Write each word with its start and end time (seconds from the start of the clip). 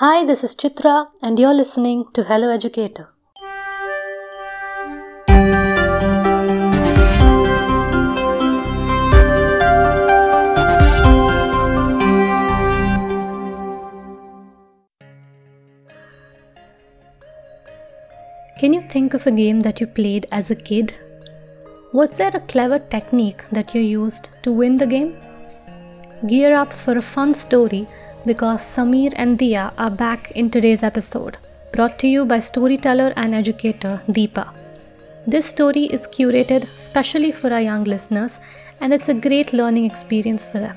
Hi, 0.00 0.24
this 0.24 0.44
is 0.44 0.54
Chitra, 0.54 1.08
and 1.22 1.40
you're 1.40 1.52
listening 1.52 2.04
to 2.14 2.22
Hello 2.22 2.50
Educator. 2.50 3.08
Can 18.60 18.72
you 18.72 18.82
think 18.82 19.14
of 19.14 19.26
a 19.26 19.32
game 19.32 19.58
that 19.58 19.80
you 19.80 19.88
played 19.88 20.26
as 20.30 20.52
a 20.52 20.54
kid? 20.54 20.94
Was 21.92 22.10
there 22.10 22.30
a 22.34 22.46
clever 22.52 22.78
technique 22.78 23.42
that 23.50 23.74
you 23.74 23.80
used 23.80 24.28
to 24.44 24.52
win 24.52 24.76
the 24.76 24.86
game? 24.86 25.16
Gear 26.28 26.54
up 26.54 26.72
for 26.72 26.96
a 26.96 27.02
fun 27.02 27.34
story 27.34 27.88
because 28.26 28.60
Samir 28.60 29.12
and 29.16 29.38
Dia 29.38 29.72
are 29.78 29.90
back 29.90 30.30
in 30.32 30.50
today's 30.50 30.82
episode, 30.82 31.38
brought 31.72 31.98
to 32.00 32.08
you 32.08 32.24
by 32.26 32.40
storyteller 32.40 33.12
and 33.16 33.34
educator 33.34 34.00
Deepa. 34.08 34.52
This 35.26 35.46
story 35.46 35.84
is 35.84 36.06
curated 36.06 36.66
specially 36.78 37.32
for 37.32 37.52
our 37.52 37.60
young 37.60 37.84
listeners 37.84 38.40
and 38.80 38.92
it's 38.92 39.08
a 39.08 39.14
great 39.14 39.52
learning 39.52 39.84
experience 39.84 40.46
for 40.46 40.58
them. 40.58 40.76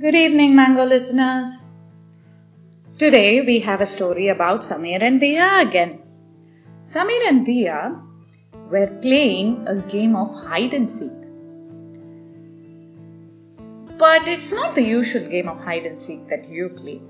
Good 0.00 0.14
evening, 0.14 0.54
Mango 0.54 0.84
listeners. 0.84 1.66
Today 2.98 3.40
we 3.40 3.60
have 3.60 3.80
a 3.80 3.86
story 3.86 4.28
about 4.28 4.60
Samir 4.60 5.02
and 5.02 5.20
Dia 5.20 5.48
again. 5.66 6.00
Samir 6.92 7.28
and 7.28 7.44
Dia 7.44 8.00
were 8.70 8.86
playing 9.02 9.66
a 9.66 9.76
game 9.76 10.14
of 10.14 10.28
hide 10.46 10.74
and 10.74 10.90
seek. 10.90 11.17
But 13.98 14.28
it's 14.28 14.54
not 14.54 14.74
the 14.74 14.82
usual 14.82 15.28
game 15.28 15.48
of 15.48 15.58
hide 15.58 15.84
and 15.84 16.00
seek 16.00 16.28
that 16.28 16.48
you 16.48 16.68
play. 16.68 17.00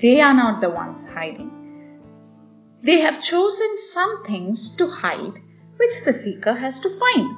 They 0.00 0.20
are 0.20 0.34
not 0.34 0.60
the 0.60 0.70
ones 0.70 1.08
hiding. 1.08 1.50
They 2.82 3.00
have 3.00 3.22
chosen 3.22 3.78
some 3.78 4.24
things 4.24 4.76
to 4.76 4.86
hide 4.88 5.40
which 5.78 6.04
the 6.04 6.12
seeker 6.12 6.52
has 6.54 6.80
to 6.80 6.90
find. 6.98 7.36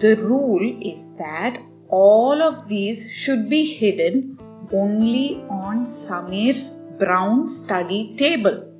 The 0.00 0.16
rule 0.16 0.78
is 0.82 1.04
that 1.18 1.58
all 1.88 2.42
of 2.42 2.68
these 2.68 3.10
should 3.10 3.48
be 3.48 3.74
hidden 3.74 4.38
only 4.72 5.44
on 5.48 5.84
Samir's 5.84 6.80
brown 6.98 7.48
study 7.48 8.14
table. 8.16 8.72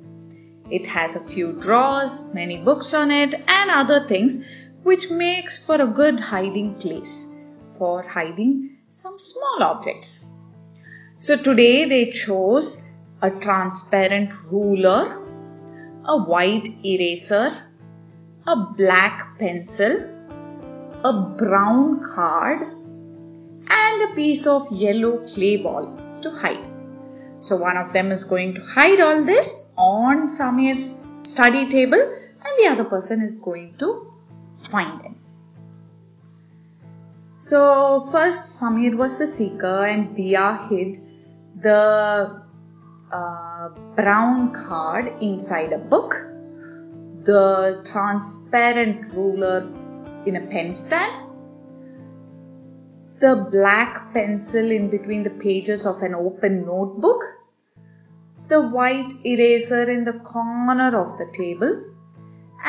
It 0.69 0.85
has 0.87 1.15
a 1.15 1.23
few 1.23 1.53
drawers, 1.53 2.33
many 2.33 2.57
books 2.57 2.93
on 2.93 3.11
it, 3.11 3.33
and 3.33 3.71
other 3.71 4.05
things 4.07 4.43
which 4.87 5.09
makes 5.09 5.57
for 5.65 5.81
a 5.81 5.93
good 5.99 6.19
hiding 6.31 6.67
place 6.81 7.13
for 7.77 8.03
hiding 8.03 8.51
some 8.89 9.19
small 9.19 9.63
objects. 9.63 10.31
So 11.17 11.35
today 11.35 11.83
they 11.85 12.11
chose 12.11 12.89
a 13.21 13.29
transparent 13.29 14.31
ruler, 14.49 15.01
a 16.05 16.17
white 16.31 16.69
eraser, 16.85 17.63
a 18.45 18.55
black 18.55 19.37
pencil, 19.37 19.93
a 21.03 21.13
brown 21.37 22.01
card, 22.01 22.61
and 22.61 24.01
a 24.03 24.15
piece 24.15 24.47
of 24.47 24.71
yellow 24.71 25.17
clay 25.27 25.57
ball 25.57 25.85
to 26.21 26.31
hide. 26.31 26.65
So 27.41 27.57
one 27.57 27.75
of 27.75 27.91
them 27.91 28.11
is 28.11 28.23
going 28.23 28.53
to 28.53 28.61
hide 28.61 29.01
all 29.01 29.25
this 29.25 29.69
on 29.77 30.29
Samir's 30.29 31.03
study 31.23 31.69
table 31.69 31.99
and 31.99 32.53
the 32.59 32.67
other 32.67 32.85
person 32.85 33.21
is 33.21 33.35
going 33.35 33.75
to 33.79 34.13
find 34.67 35.01
him. 35.01 35.15
So 37.39 38.09
first 38.11 38.61
Samir 38.61 38.95
was 38.95 39.19
the 39.19 39.27
seeker 39.27 39.85
and 39.85 40.15
Dia 40.15 40.67
hid 40.69 40.99
the 41.61 42.41
uh, 43.11 43.69
brown 43.95 44.53
card 44.53 45.13
inside 45.21 45.71
a 45.71 45.77
book, 45.77 46.15
the 47.23 47.85
transparent 47.91 49.13
ruler 49.13 49.71
in 50.25 50.35
a 50.35 50.41
pen 50.41 50.73
stand. 50.73 51.29
The 53.19 53.47
black 53.51 54.13
pencil 54.13 54.69
in 54.69 54.89
between 54.89 55.23
the 55.23 55.29
pages 55.29 55.85
of 55.85 56.01
an 56.01 56.13
open 56.13 56.65
notebook, 56.65 57.23
the 58.47 58.61
white 58.61 59.11
eraser 59.25 59.89
in 59.89 60.05
the 60.05 60.13
corner 60.13 60.95
of 60.99 61.17
the 61.17 61.31
table, 61.35 61.83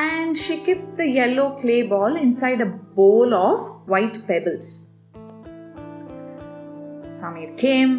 and 0.00 0.36
she 0.36 0.59
kept 0.66 0.97
the 0.97 1.06
yellow 1.06 1.47
clay 1.60 1.82
ball 1.82 2.16
inside 2.16 2.60
a 2.60 2.66
bowl 2.66 3.34
of 3.34 3.88
white 3.92 4.19
pebbles. 4.28 4.91
Samir 7.16 7.56
came, 7.59 7.94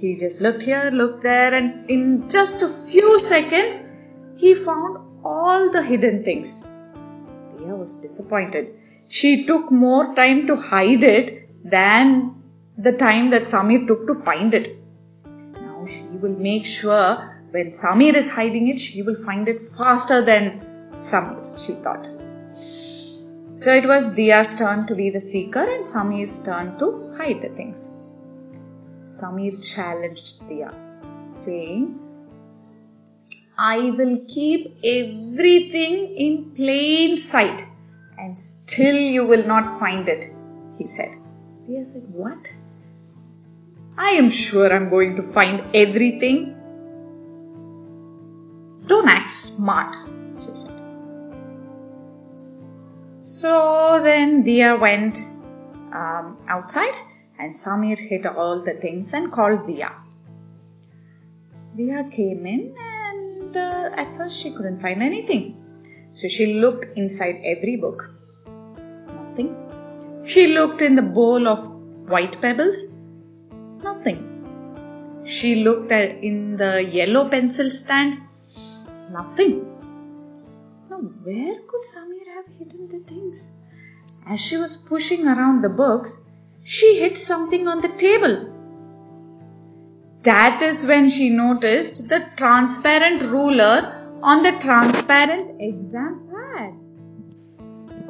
he 0.00 0.16
just 0.16 0.42
looked 0.42 0.62
here, 0.62 0.90
looked 0.92 1.22
there, 1.22 1.54
and 1.54 1.88
in 1.88 2.28
just 2.28 2.62
a 2.62 2.68
few 2.68 3.18
seconds, 3.18 3.88
he 4.36 4.54
found 4.54 4.98
all 5.24 5.70
the 5.70 5.82
hidden 5.82 6.24
things. 6.24 6.70
Dia 7.58 7.76
was 7.76 7.94
disappointed. 8.00 8.74
She 9.08 9.46
took 9.46 9.70
more 9.70 10.14
time 10.14 10.46
to 10.48 10.56
hide 10.56 11.04
it 11.04 11.48
than 11.64 12.42
the 12.76 12.92
time 12.92 13.30
that 13.30 13.42
Samir 13.42 13.86
took 13.86 14.06
to 14.08 14.14
find 14.24 14.54
it. 14.54 14.76
Now 15.54 15.86
she 15.88 16.02
will 16.22 16.38
make 16.50 16.66
sure 16.66 17.42
when 17.52 17.68
Samir 17.68 18.14
is 18.14 18.28
hiding 18.28 18.68
it, 18.68 18.80
she 18.80 19.02
will 19.02 19.22
find 19.24 19.48
it 19.48 19.60
faster 19.60 20.24
than 20.24 20.65
Samir, 20.98 21.58
she 21.64 21.74
thought. 21.74 22.06
So 23.58 23.72
it 23.72 23.86
was 23.86 24.14
Dia's 24.16 24.58
turn 24.58 24.86
to 24.86 24.94
be 24.94 25.10
the 25.10 25.20
seeker 25.20 25.60
and 25.60 25.84
Samir's 25.84 26.44
turn 26.44 26.78
to 26.78 27.14
hide 27.16 27.42
the 27.42 27.48
things. 27.48 27.88
Samir 29.02 29.62
challenged 29.62 30.48
Dia, 30.48 30.72
saying, 31.34 31.98
I 33.56 33.90
will 33.90 34.18
keep 34.28 34.78
everything 34.84 36.16
in 36.16 36.50
plain 36.54 37.16
sight 37.16 37.64
and 38.18 38.38
still 38.38 38.96
you 38.96 39.26
will 39.26 39.46
not 39.46 39.78
find 39.78 40.08
it, 40.08 40.32
he 40.78 40.86
said. 40.86 41.18
Dia 41.66 41.84
said, 41.84 42.12
What? 42.12 42.38
I 43.96 44.10
am 44.10 44.28
sure 44.30 44.70
I'm 44.70 44.90
going 44.90 45.16
to 45.16 45.22
find 45.22 45.74
everything. 45.74 46.54
Don't 48.86 49.08
act 49.08 49.32
smart, 49.32 49.96
So 53.36 54.00
then 54.02 54.44
Dia 54.44 54.76
went 54.76 55.18
um, 56.00 56.38
outside 56.48 56.94
and 57.38 57.52
Samir 57.52 57.98
hid 57.98 58.24
all 58.24 58.62
the 58.64 58.72
things 58.84 59.12
and 59.12 59.30
called 59.30 59.66
Dia. 59.66 59.90
Dia 61.76 62.04
came 62.16 62.46
in 62.46 62.74
and 62.78 63.54
uh, 63.54 63.90
at 64.02 64.16
first 64.16 64.40
she 64.42 64.52
couldn't 64.52 64.80
find 64.80 65.02
anything. 65.02 65.44
So 66.14 66.28
she 66.28 66.46
looked 66.62 66.96
inside 66.96 67.42
every 67.44 67.76
book. 67.76 68.08
Nothing. 69.18 69.54
She 70.24 70.46
looked 70.54 70.80
in 70.80 70.96
the 70.96 71.02
bowl 71.02 71.46
of 71.46 71.60
white 72.08 72.40
pebbles. 72.40 72.94
Nothing. 73.82 74.20
She 75.26 75.56
looked 75.56 75.92
at 75.92 76.24
in 76.24 76.56
the 76.56 76.82
yellow 76.82 77.28
pencil 77.28 77.68
stand. 77.68 78.22
Nothing. 79.10 79.75
Now, 80.96 81.02
where 81.24 81.60
could 81.68 81.82
Samir 81.82 82.26
have 82.34 82.46
hidden 82.58 82.88
the 82.88 83.00
things? 83.00 83.54
As 84.26 84.40
she 84.40 84.56
was 84.56 84.76
pushing 84.76 85.26
around 85.26 85.60
the 85.60 85.68
books, 85.68 86.22
she 86.64 86.98
hit 86.98 87.18
something 87.18 87.68
on 87.68 87.82
the 87.82 87.88
table. 87.88 88.50
That 90.22 90.62
is 90.62 90.86
when 90.86 91.10
she 91.10 91.28
noticed 91.28 92.08
the 92.08 92.24
transparent 92.36 93.22
ruler 93.24 94.08
on 94.22 94.42
the 94.42 94.52
transparent 94.52 95.60
exam 95.60 96.30
pad. 96.32 96.72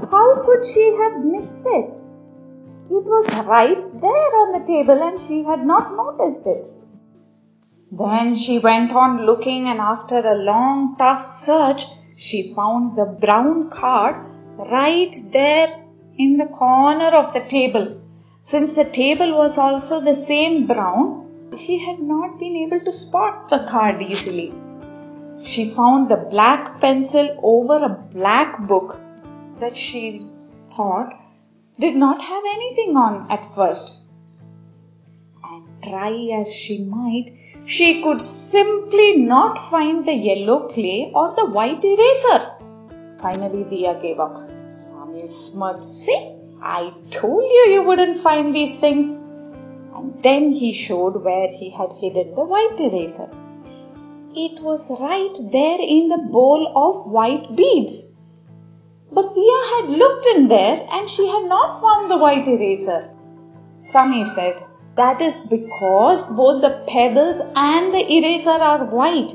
How 0.09 0.45
could 0.45 0.65
she 0.73 0.97
have 1.01 1.25
missed 1.25 1.67
it? 1.67 1.91
It 2.99 3.05
was 3.15 3.27
right 3.47 4.01
there 4.01 4.33
on 4.43 4.61
the 4.61 4.65
table 4.65 5.03
and 5.03 5.19
she 5.27 5.43
had 5.43 5.67
not 5.67 5.93
noticed 5.97 6.47
it. 6.47 6.65
Then 7.91 8.37
she 8.37 8.61
went 8.61 8.93
on 8.93 9.27
looking, 9.27 9.69
and 9.69 9.81
after 9.81 10.19
a 10.19 10.37
long, 10.37 10.97
tough 10.99 11.25
search, 11.25 11.85
she 12.17 12.55
found 12.55 12.97
the 12.97 13.05
brown 13.05 13.71
card 13.71 14.17
right 14.57 15.15
there 15.33 15.85
in 16.19 16.39
the 16.39 16.47
corner 16.47 17.11
of 17.15 17.35
the 17.35 17.41
table. 17.41 18.01
Since 18.43 18.73
the 18.73 18.87
table 18.87 19.35
was 19.35 19.59
also 19.59 20.01
the 20.01 20.15
same 20.15 20.67
brown, 20.67 21.51
she 21.59 21.79
had 21.79 22.01
not 22.01 22.39
been 22.39 22.57
able 22.57 22.81
to 22.81 22.93
spot 22.93 23.51
the 23.51 23.67
card 23.69 24.01
easily. 24.01 24.53
She 25.45 25.67
found 25.67 26.09
the 26.09 26.17
black 26.17 26.81
pencil 26.81 27.39
over 27.43 27.85
a 27.85 27.99
black 28.13 28.67
book 28.67 28.99
that 29.61 29.77
she 29.77 30.27
thought 30.75 31.13
did 31.79 31.95
not 31.97 32.23
have 32.23 32.45
anything 32.55 32.97
on 32.97 33.31
at 33.31 33.55
first. 33.55 34.01
And 35.45 35.65
try 35.83 36.31
as 36.41 36.55
she 36.55 36.83
might, 36.83 37.37
she 37.75 38.01
could 38.01 38.23
simply 38.23 39.17
not 39.17 39.59
find 39.71 40.07
the 40.07 40.15
yellow 40.15 40.69
clay 40.69 41.11
or 41.13 41.35
the 41.35 41.47
white 41.47 41.85
eraser. 41.85 42.41
Finally, 43.21 43.65
Dia 43.65 43.95
gave 44.01 44.21
up. 44.21 44.37
Samuel 44.69 45.29
smirked. 45.29 45.83
See, 45.83 46.19
I 46.63 46.93
told 47.11 47.43
you 47.43 47.65
you 47.75 47.83
wouldn't 47.83 48.21
find 48.21 48.55
these 48.55 48.79
things. 48.79 49.13
And 49.97 50.23
then 50.23 50.53
he 50.53 50.73
showed 50.73 51.25
where 51.25 51.49
he 51.49 51.71
had 51.71 51.91
hidden 52.01 52.35
the 52.37 52.45
white 52.45 52.79
eraser. 52.79 53.31
It 54.35 54.63
was 54.63 54.89
right 55.01 55.37
there 55.51 55.81
in 55.81 56.09
the 56.09 56.19
bowl 56.19 56.73
of 56.85 57.11
white 57.11 57.57
beads. 57.57 58.15
But 59.11 59.35
Dia 59.35 59.61
had 59.73 59.91
looked 59.91 60.27
in 60.37 60.49
there 60.49 60.87
and 60.93 61.09
she 61.09 61.27
had 61.27 61.49
not 61.49 61.81
found 61.81 62.11
the 62.11 62.19
white 62.19 62.47
eraser. 62.47 63.11
Samir 63.75 64.27
said, 64.27 64.63
That 64.97 65.21
is 65.21 65.41
because 65.41 66.23
both 66.23 66.63
the 66.63 66.83
pebbles 66.89 67.41
and 67.55 67.93
the 67.93 68.05
eraser 68.17 68.59
are 68.69 68.85
white. 68.87 69.35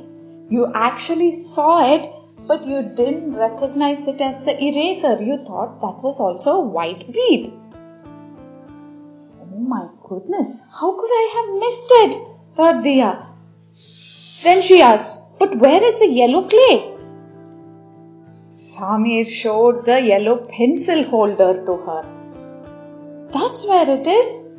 You 0.50 0.72
actually 0.74 1.34
saw 1.34 1.94
it, 1.94 2.12
but 2.48 2.66
you 2.66 2.82
didn't 2.82 3.36
recognize 3.36 4.08
it 4.08 4.20
as 4.22 4.44
the 4.44 4.56
eraser. 4.60 5.22
You 5.24 5.38
thought 5.46 5.80
that 5.82 6.02
was 6.02 6.20
also 6.20 6.56
a 6.56 6.66
white 6.66 7.06
bead. 7.14 7.54
Oh 9.40 9.60
my 9.76 9.88
goodness, 10.10 10.68
how 10.80 10.94
could 11.00 11.14
I 11.22 11.26
have 11.36 11.60
missed 11.60 11.92
it? 11.92 12.28
thought 12.56 12.84
Dia. 12.84 13.28
Then 14.44 14.62
she 14.64 14.82
asked, 14.82 15.38
But 15.38 15.58
where 15.60 15.84
is 15.84 16.00
the 16.00 16.08
yellow 16.08 16.48
clay? 16.50 16.92
Samir 18.50 19.28
showed 19.28 19.86
the 19.86 20.02
yellow 20.02 20.38
pencil 20.38 21.04
holder 21.04 21.66
to 21.66 21.78
her. 21.78 22.04
That's 23.32 23.68
where 23.68 23.90
it 23.90 24.08
is. 24.08 24.51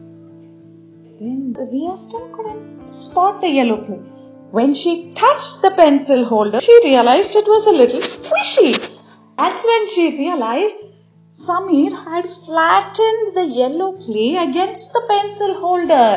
Then 1.24 1.52
Dia 1.70 1.96
still 1.96 2.28
couldn't 2.34 2.88
spot 2.90 3.40
the 3.40 3.48
yellow 3.48 3.76
clay. 3.84 4.00
When 4.50 4.74
she 4.74 5.12
touched 5.14 5.62
the 5.62 5.70
pencil 5.70 6.24
holder, 6.24 6.60
she 6.60 6.80
realized 6.82 7.36
it 7.36 7.46
was 7.46 7.66
a 7.68 7.74
little 7.80 8.00
squishy. 8.00 8.72
That's 9.36 9.64
when 9.64 9.88
she 9.90 10.18
realized 10.18 10.78
Samir 11.42 11.92
had 12.06 12.28
flattened 12.28 13.36
the 13.36 13.44
yellow 13.58 13.92
clay 14.06 14.30
against 14.46 14.92
the 14.94 15.02
pencil 15.12 15.54
holder. 15.60 16.08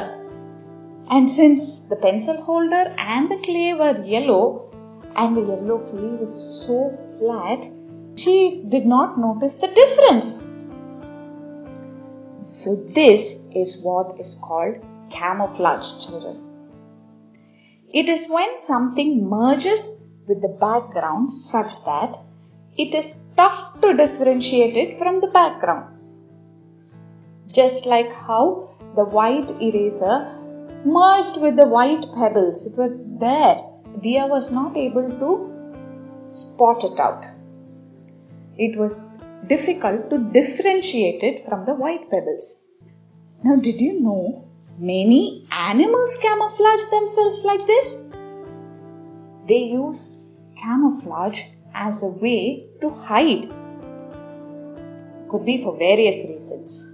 And 1.12 1.30
since 1.30 1.88
the 1.88 1.98
pencil 1.98 2.42
holder 2.42 2.96
and 2.98 3.30
the 3.30 3.38
clay 3.46 3.76
were 3.76 4.04
yellow, 4.04 4.72
and 5.16 5.38
the 5.38 5.46
yellow 5.52 5.78
clay 5.92 6.10
was 6.24 6.34
so 6.66 6.80
flat, 7.20 7.68
she 8.16 8.64
did 8.68 8.88
not 8.88 9.20
notice 9.20 9.58
the 9.58 9.68
difference. 9.68 10.50
So, 12.40 12.76
this 12.76 13.40
is 13.54 13.84
what 13.84 14.20
is 14.20 14.34
called 14.44 14.78
camouflage, 15.10 16.06
children. 16.06 16.38
It 17.94 18.10
is 18.10 18.30
when 18.30 18.58
something 18.58 19.30
merges 19.30 20.02
with 20.28 20.42
the 20.42 20.58
background 20.60 21.32
such 21.32 21.86
that 21.86 22.18
it 22.78 22.94
is 22.94 23.28
tough 23.38 23.80
to 23.82 23.94
differentiate 23.94 24.76
it 24.76 24.98
from 24.98 25.22
the 25.22 25.28
background. 25.28 25.98
Just 27.54 27.86
like 27.86 28.12
how 28.12 28.70
the 28.96 29.06
white 29.06 29.52
eraser 29.62 30.18
merged 30.86 31.42
with 31.42 31.56
the 31.56 31.68
white 31.68 32.06
pebbles, 32.16 32.66
it 32.66 32.78
was 32.78 32.92
there. 33.20 33.64
Dia 34.02 34.28
was 34.28 34.52
not 34.52 34.76
able 34.76 35.10
to 35.10 35.32
spot 36.28 36.84
it 36.84 37.00
out 37.00 37.26
it 38.58 38.78
was 38.78 39.12
difficult 39.48 40.10
to 40.10 40.18
differentiate 40.18 41.24
it 41.24 41.46
from 41.46 41.66
the 41.66 41.74
white 41.74 42.10
pebbles. 42.10 42.66
Now, 43.44 43.58
did 43.58 43.82
you 43.82 44.02
know 44.02 44.45
many 44.78 45.48
animals 45.52 46.18
camouflage 46.22 46.86
themselves 46.92 47.44
like 47.46 47.66
this? 47.68 48.06
They 49.48 49.64
use 49.74 50.26
camouflage 50.62 51.42
as 51.74 52.04
a 52.04 52.18
way 52.20 52.68
to 52.82 52.90
hide. 52.90 53.50
Could 55.30 55.46
be 55.46 55.62
for 55.64 55.78
various 55.78 56.28
reasons. 56.30 56.88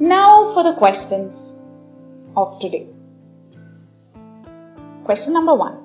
Now 0.00 0.52
for 0.52 0.64
the 0.64 0.74
questions 0.74 1.58
of 2.36 2.60
today. 2.60 2.86
Question 5.04 5.34
number 5.34 5.54
one 5.54 5.78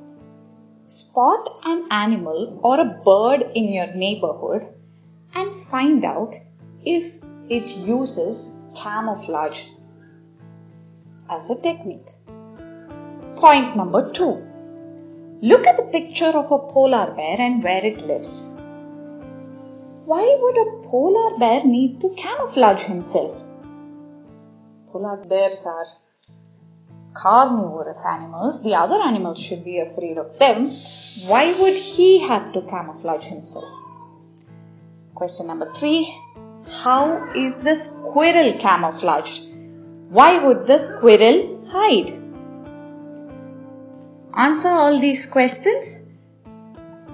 Spot 0.87 1.49
an 1.65 1.87
animal 1.91 2.59
or 2.63 2.79
a 2.79 3.01
bird 3.03 3.51
in 3.55 3.73
your 3.73 3.93
neighborhood 3.93 4.67
and 5.33 5.53
find 5.53 6.05
out 6.05 6.33
if 6.83 7.19
it 7.49 7.75
uses 7.77 8.63
camouflage 8.75 9.65
as 11.29 11.49
a 11.49 11.61
technique. 11.61 12.07
Point 13.37 13.75
number 13.75 14.11
two. 14.11 14.43
Look 15.41 15.67
at 15.67 15.77
the 15.77 15.83
picture 15.83 16.33
of 16.37 16.51
a 16.51 16.57
polar 16.57 17.13
bear 17.15 17.39
and 17.39 17.63
where 17.63 17.85
it 17.85 18.01
lives. 18.01 18.53
Why 20.05 20.37
would 20.41 20.57
a 20.57 20.87
polar 20.87 21.37
bear 21.37 21.63
need 21.65 22.01
to 22.01 22.09
camouflage 22.15 22.83
himself? 22.83 23.35
Polar 24.91 25.17
bears 25.17 25.65
are 25.67 25.85
carnivorous 27.13 28.03
animals, 28.05 28.63
the 28.63 28.75
other 28.75 28.95
animals 28.95 29.39
should 29.39 29.63
be 29.65 29.79
afraid 29.79 30.17
of 30.17 30.39
them. 30.39 30.67
Why 31.27 31.53
would 31.59 31.73
he 31.73 32.19
have 32.19 32.53
to 32.53 32.61
camouflage 32.61 33.25
himself? 33.25 33.65
Question 35.13 35.47
number 35.47 35.71
three 35.73 36.15
How 36.83 37.33
is 37.35 37.57
the 37.63 37.75
squirrel 37.75 38.53
camouflaged? 38.59 39.56
Why 40.09 40.39
would 40.39 40.65
the 40.67 40.77
squirrel 40.77 41.67
hide? 41.69 42.11
Answer 44.33 44.69
all 44.69 44.99
these 44.99 45.25
questions 45.25 46.07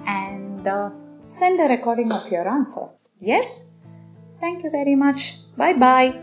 and 0.06 0.66
uh, 0.66 0.90
send 1.26 1.58
a 1.58 1.64
recording 1.64 2.12
of 2.12 2.30
your 2.30 2.46
answer. 2.46 2.88
Yes? 3.20 3.74
Thank 4.40 4.62
you 4.62 4.70
very 4.70 4.94
much. 4.94 5.38
Bye 5.56 5.72
bye. 5.72 6.20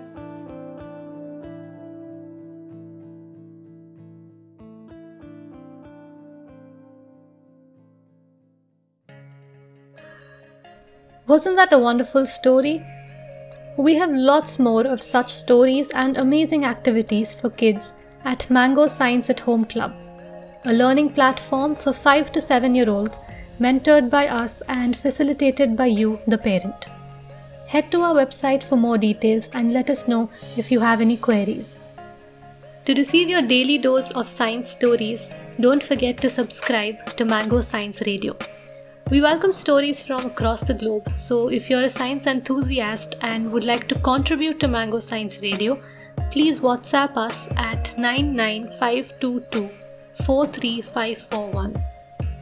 Wasn't 11.28 11.56
that 11.56 11.74
a 11.74 11.80
wonderful 11.80 12.26
story? 12.26 12.84
We 13.78 13.96
have 13.96 14.12
lots 14.12 14.60
more 14.60 14.86
of 14.86 15.02
such 15.02 15.32
stories 15.34 15.90
and 15.92 16.18
amazing 16.18 16.66
activities 16.66 17.34
for 17.34 17.50
kids 17.50 17.94
at 18.26 18.50
Mango 18.50 18.88
Science 18.88 19.30
at 19.30 19.40
Home 19.40 19.64
Club, 19.64 19.94
a 20.66 20.74
learning 20.74 21.14
platform 21.14 21.76
for 21.76 21.94
5 21.94 22.34
to 22.34 22.42
7 22.42 22.76
year 22.76 22.90
olds 22.90 23.18
mentored 23.62 24.10
by 24.10 24.28
us 24.28 24.62
and 24.68 24.98
facilitated 24.98 25.78
by 25.78 25.86
you, 25.86 26.20
the 26.28 26.38
parent. 26.38 26.88
Head 27.68 27.90
to 27.92 28.02
our 28.02 28.14
website 28.14 28.62
for 28.62 28.76
more 28.76 28.98
details 28.98 29.50
and 29.54 29.72
let 29.72 29.90
us 29.90 30.08
know 30.08 30.30
if 30.58 30.70
you 30.70 30.82
have 30.82 31.00
any 31.00 31.16
queries. 31.16 31.78
To 32.86 32.94
receive 32.94 33.30
your 33.30 33.42
daily 33.42 33.78
dose 33.78 34.12
of 34.12 34.28
science 34.28 34.68
stories, 34.70 35.32
don't 35.60 35.82
forget 35.82 36.20
to 36.22 36.30
subscribe 36.30 37.16
to 37.16 37.24
Mango 37.24 37.62
Science 37.62 38.02
Radio. 38.06 38.36
We 39.12 39.20
welcome 39.20 39.52
stories 39.52 40.02
from 40.02 40.26
across 40.26 40.64
the 40.64 40.74
globe, 40.74 41.14
so 41.14 41.50
if 41.50 41.70
you're 41.70 41.84
a 41.84 41.90
science 41.90 42.28
enthusiast 42.28 43.16
and 43.22 43.52
would 43.52 43.66
like 43.66 43.90
to 43.90 44.00
contribute 44.00 44.62
to 44.62 44.70
Mango 44.70 45.00
Science 45.00 45.42
Radio, 45.42 45.82
please 46.32 46.62
WhatsApp 46.62 47.18
us 47.18 47.50
at 47.58 47.94
99522 47.98 49.70
43541. 50.24 51.84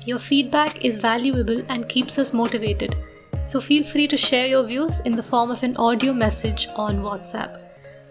Your 0.05 0.19
feedback 0.19 0.85
is 0.85 0.99
valuable 0.99 1.63
and 1.69 1.89
keeps 1.89 2.19
us 2.19 2.33
motivated, 2.33 2.95
so 3.45 3.59
feel 3.59 3.83
free 3.83 4.07
to 4.07 4.15
share 4.15 4.45
your 4.45 4.63
views 4.63 4.99
in 4.99 5.15
the 5.15 5.23
form 5.23 5.49
of 5.49 5.63
an 5.63 5.75
audio 5.77 6.13
message 6.13 6.67
on 6.75 6.99
WhatsApp. 6.99 7.59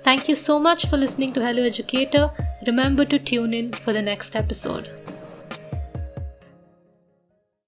Thank 0.03 0.29
you 0.29 0.35
so 0.35 0.59
much 0.59 0.87
for 0.87 0.97
listening 0.97 1.33
to 1.35 1.41
Hello 1.41 1.63
Educator. 1.63 2.33
Remember 2.67 3.05
to 3.05 3.21
tune 3.21 3.55
in 3.55 3.73
for 3.73 3.93
the 3.93 4.03
next 4.03 4.35
episode. 4.35 4.91